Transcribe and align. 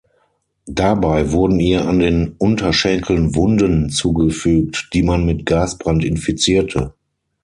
Dabei 0.65 1.31
wurden 1.31 1.59
ihr 1.59 1.87
an 1.87 1.99
den 1.99 2.29
Unterschenkeln 2.39 3.35
Wunden 3.35 3.91
zugefügt, 3.91 4.89
die 4.95 5.03
man 5.03 5.27
mit 5.27 5.45
Gasbrand 5.45 6.03
infizierte. 6.03 6.95